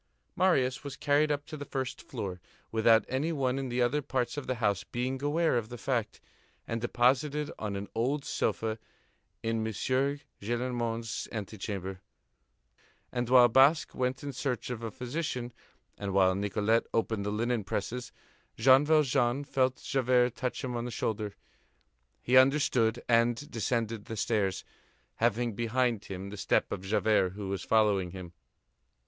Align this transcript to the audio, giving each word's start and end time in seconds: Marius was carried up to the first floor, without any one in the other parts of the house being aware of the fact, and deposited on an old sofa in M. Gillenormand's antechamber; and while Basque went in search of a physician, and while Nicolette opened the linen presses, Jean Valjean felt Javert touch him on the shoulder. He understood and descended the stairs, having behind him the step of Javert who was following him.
Marius 0.35 0.83
was 0.83 0.95
carried 0.95 1.31
up 1.31 1.45
to 1.45 1.55
the 1.55 1.63
first 1.63 2.01
floor, 2.01 2.41
without 2.71 3.05
any 3.07 3.31
one 3.31 3.59
in 3.59 3.69
the 3.69 3.83
other 3.83 4.01
parts 4.01 4.35
of 4.35 4.47
the 4.47 4.55
house 4.55 4.83
being 4.83 5.21
aware 5.21 5.59
of 5.59 5.69
the 5.69 5.77
fact, 5.77 6.19
and 6.67 6.81
deposited 6.81 7.51
on 7.59 7.75
an 7.75 7.87
old 7.93 8.25
sofa 8.25 8.79
in 9.43 9.57
M. 9.57 9.71
Gillenormand's 9.71 11.27
antechamber; 11.31 12.01
and 13.11 13.29
while 13.29 13.47
Basque 13.47 13.93
went 13.93 14.23
in 14.23 14.33
search 14.33 14.71
of 14.71 14.81
a 14.81 14.89
physician, 14.89 15.53
and 15.99 16.13
while 16.15 16.33
Nicolette 16.33 16.87
opened 16.95 17.23
the 17.23 17.29
linen 17.29 17.63
presses, 17.63 18.11
Jean 18.57 18.83
Valjean 18.83 19.43
felt 19.43 19.83
Javert 19.83 20.33
touch 20.35 20.63
him 20.63 20.75
on 20.75 20.85
the 20.85 20.89
shoulder. 20.89 21.35
He 22.23 22.37
understood 22.37 23.03
and 23.07 23.51
descended 23.51 24.05
the 24.05 24.17
stairs, 24.17 24.63
having 25.17 25.53
behind 25.53 26.05
him 26.05 26.31
the 26.31 26.37
step 26.37 26.71
of 26.71 26.81
Javert 26.85 27.33
who 27.33 27.49
was 27.49 27.61
following 27.63 28.09
him. 28.09 28.33